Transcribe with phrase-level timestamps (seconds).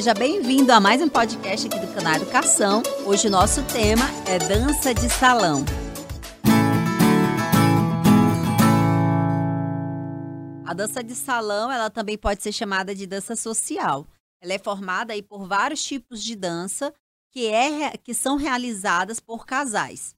[0.00, 2.82] seja bem-vindo a mais um podcast aqui do canal Educação.
[3.04, 5.62] Hoje o nosso tema é dança de salão.
[10.64, 14.06] A dança de salão, ela também pode ser chamada de dança social.
[14.40, 16.94] Ela é formada aí por vários tipos de dança
[17.30, 20.14] que, é, que são realizadas por casais.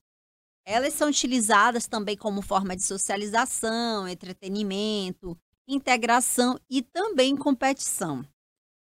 [0.65, 5.37] Elas são utilizadas também como forma de socialização, entretenimento,
[5.67, 8.25] integração e também competição.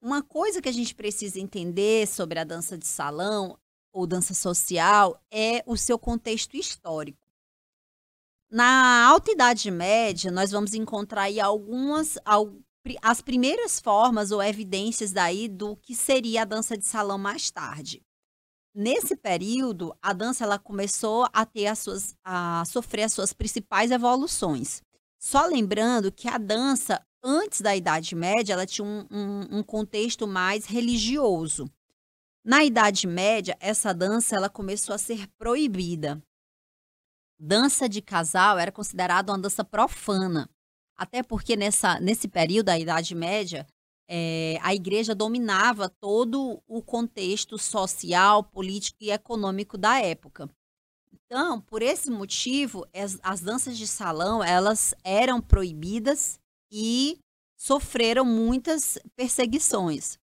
[0.03, 3.57] Uma coisa que a gente precisa entender sobre a dança de salão
[3.93, 7.25] ou dança social é o seu contexto histórico.
[8.51, 12.19] Na Alta Idade Média, nós vamos encontrar aí algumas
[13.01, 18.03] as primeiras formas ou evidências daí do que seria a dança de salão mais tarde.
[18.75, 23.93] Nesse período, a dança ela começou a ter as suas a sofrer as suas principais
[23.93, 24.83] evoluções.
[25.17, 30.27] Só lembrando que a dança antes da Idade Média, ela tinha um, um, um, contexto
[30.27, 31.71] mais religioso.
[32.45, 36.21] Na Idade Média, essa dança ela começou a ser proibida.
[37.39, 40.49] Dança de casal era considerada uma dança profana,
[40.97, 43.67] até porque nessa, nesse período da Idade Média,
[44.09, 50.51] é, a igreja dominava todo o contexto social, político e econômico da época.
[51.13, 56.39] Então, por esse motivo, as, as danças de salão elas eram proibidas
[56.73, 57.19] e
[57.57, 60.19] sofreram muitas perseguições.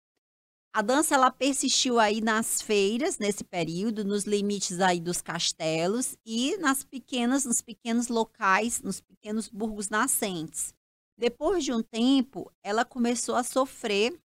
[0.73, 6.57] A dança ela persistiu aí nas feiras nesse período, nos limites aí dos castelos e
[6.57, 10.73] nas pequenas, nos pequenos locais, nos pequenos burgos nascentes.
[11.17, 14.19] Depois de um tempo, ela começou a sofrer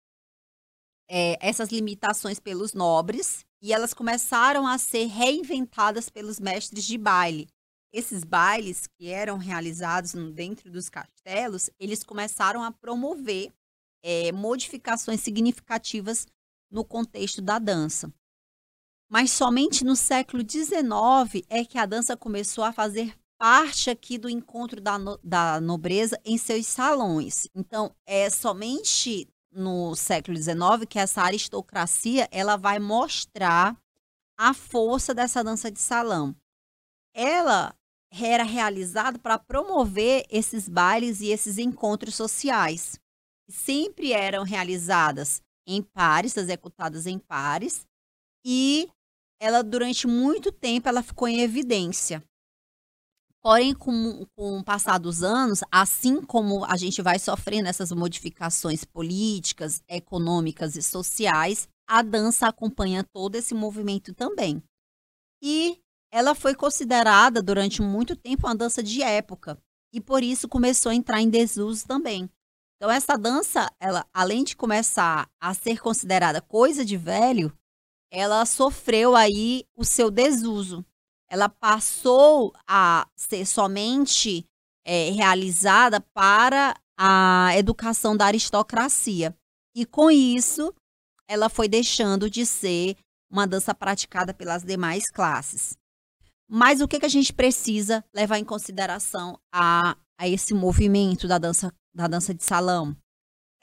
[1.10, 7.48] é, essas limitações pelos nobres e elas começaram a ser reinventadas pelos mestres de baile,
[7.92, 13.52] esses bailes que eram realizados dentro dos castelos, eles começaram a promover
[14.04, 16.26] é, modificações significativas
[16.70, 18.12] no contexto da dança.
[19.10, 24.30] Mas somente no século XIX é que a dança começou a fazer parte aqui do
[24.30, 27.48] encontro da, no, da nobreza em seus salões.
[27.54, 33.76] Então, é somente no século XIX que essa aristocracia ela vai mostrar
[34.38, 36.36] a força dessa dança de salão.
[37.14, 37.76] Ela
[38.12, 43.00] era realizado para promover esses bailes e esses encontros sociais.
[43.50, 47.86] Sempre eram realizadas em pares, executadas em pares,
[48.46, 48.90] e
[49.40, 52.24] ela durante muito tempo ela ficou em evidência.
[53.42, 58.86] Porém, com, com o passar dos anos, assim como a gente vai sofrendo essas modificações
[58.86, 64.62] políticas, econômicas e sociais, a dança acompanha todo esse movimento também.
[65.42, 69.58] E ela foi considerada durante muito tempo uma dança de época
[69.94, 72.30] e por isso começou a entrar em desuso também.
[72.76, 77.56] Então essa dança, ela além de começar a ser considerada coisa de velho,
[78.12, 80.86] ela sofreu aí o seu desuso.
[81.30, 84.46] Ela passou a ser somente
[84.86, 89.34] é, realizada para a educação da aristocracia.
[89.74, 90.74] E com isso,
[91.28, 92.98] ela foi deixando de ser
[93.32, 95.78] uma dança praticada pelas demais classes.
[96.54, 101.38] Mas o que, que a gente precisa levar em consideração a, a esse movimento da
[101.38, 102.94] dança, da dança de salão?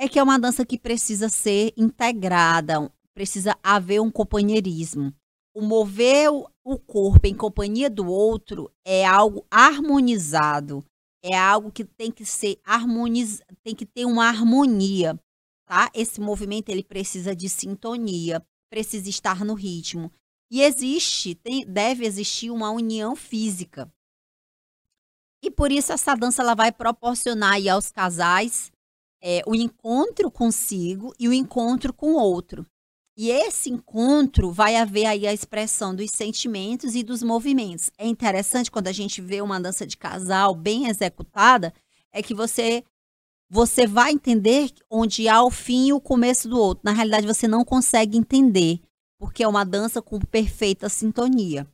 [0.00, 5.12] É que é uma dança que precisa ser integrada, precisa haver um companheirismo.
[5.54, 6.30] O mover
[6.64, 10.82] o corpo em companhia do outro é algo harmonizado,
[11.22, 13.42] é algo que tem que ser harmoniz...
[13.62, 15.20] tem que ter uma harmonia,
[15.66, 15.90] tá?
[15.92, 20.10] Esse movimento ele precisa de sintonia, precisa estar no ritmo.
[20.50, 23.92] E existe, tem, deve existir uma união física.
[25.42, 28.72] E por isso essa dança ela vai proporcionar aí aos casais
[29.22, 32.66] é, o encontro consigo e o encontro com o outro.
[33.16, 37.90] E esse encontro vai haver aí a expressão dos sentimentos e dos movimentos.
[37.98, 41.74] É interessante quando a gente vê uma dança de casal bem executada,
[42.12, 42.84] é que você
[43.50, 46.82] você vai entender onde há o fim e o começo do outro.
[46.84, 48.78] Na realidade, você não consegue entender
[49.18, 51.66] porque é uma dança com perfeita sintonia.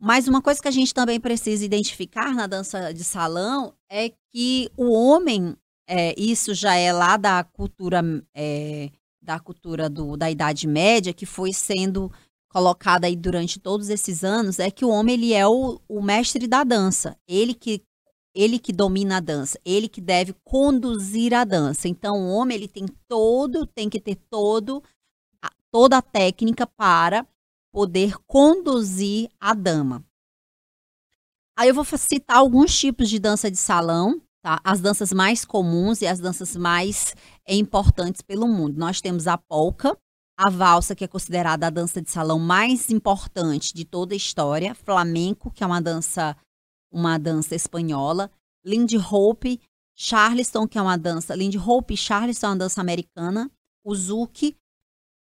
[0.00, 4.70] Mas uma coisa que a gente também precisa identificar na dança de salão é que
[4.76, 5.54] o homem,
[5.86, 8.00] é, isso já é lá da cultura
[8.34, 8.90] é,
[9.20, 12.10] da cultura do, da Idade Média, que foi sendo
[12.48, 16.48] colocada aí durante todos esses anos, é que o homem ele é o, o mestre
[16.48, 17.16] da dança.
[17.28, 17.82] Ele que
[18.34, 21.88] ele que domina a dança, ele que deve conduzir a dança.
[21.88, 24.82] Então, o homem ele tem todo, tem que ter todo
[25.72, 27.26] toda a técnica para
[27.72, 30.04] poder conduzir a dama.
[31.56, 34.60] Aí eu vou citar alguns tipos de dança de salão, tá?
[34.64, 37.14] As danças mais comuns e as danças mais
[37.46, 38.78] é, importantes pelo mundo.
[38.78, 39.96] Nós temos a polka,
[40.38, 44.74] a valsa, que é considerada a dança de salão mais importante de toda a história,
[44.74, 46.36] flamenco, que é uma dança
[46.92, 48.30] uma dança espanhola,
[48.64, 49.60] Lindy Hope,
[49.94, 53.50] Charleston, que é uma dança, Lindy Hope e Charleston é uma dança americana,
[53.84, 54.56] o Zouk,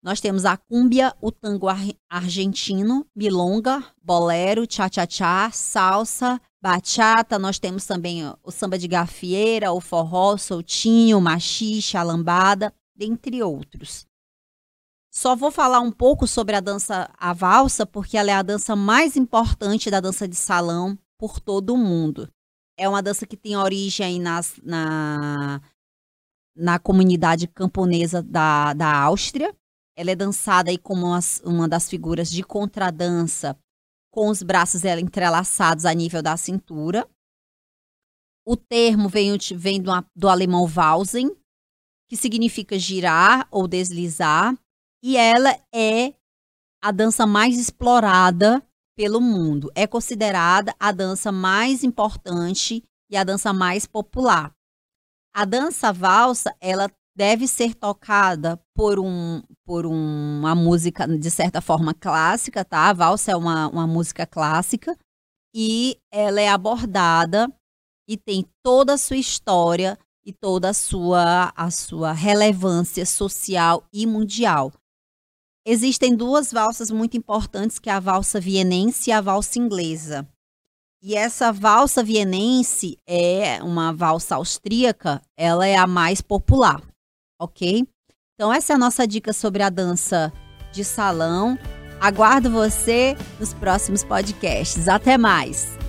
[0.04, 1.68] nós temos a cúmbia, o tango
[2.10, 7.38] argentino, milonga, bolero, cha-cha-cha, salsa, bachata.
[7.38, 14.08] Nós temos também o samba de gafieira, o forró, soltinho, machixe, a lambada, dentre outros.
[15.14, 18.76] Só vou falar um pouco sobre a dança a valsa, porque ela é a dança
[18.76, 22.28] mais importante da dança de salão por todo o mundo.
[22.76, 25.62] É uma dança que tem origem nas, na,
[26.56, 29.56] na comunidade camponesa da, da Áustria.
[29.96, 33.58] Ela é dançada aí como uma, uma das figuras de contradança,
[34.12, 37.08] com os braços entrelaçados a nível da cintura.
[38.46, 41.36] O termo vem, vem do, do alemão Walsen,
[42.10, 44.58] que significa girar ou deslizar,
[45.04, 46.14] e ela é
[46.84, 48.62] a dança mais explorada
[48.98, 49.72] pelo mundo.
[49.76, 54.54] É considerada a dança mais importante e a dança mais popular.
[55.34, 61.94] A dança valsa, ela deve ser tocada por, um, por uma música, de certa forma,
[61.94, 62.90] clássica, tá?
[62.90, 64.98] A valsa é uma, uma música clássica
[65.54, 67.52] e ela é abordada
[68.08, 74.06] e tem toda a sua história e toda a sua, a sua relevância social e
[74.06, 74.72] mundial.
[75.66, 80.28] Existem duas valsas muito importantes, que é a valsa vienense e a valsa inglesa.
[81.04, 86.82] E essa valsa vienense é uma valsa austríaca, ela é a mais popular,
[87.42, 87.84] ok?
[88.36, 90.32] Então essa é a nossa dica sobre a dança
[90.72, 91.58] de salão.
[92.00, 94.88] Aguardo você nos próximos podcasts.
[94.88, 95.81] Até mais!